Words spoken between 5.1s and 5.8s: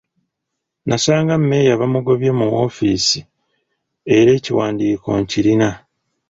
nkirina.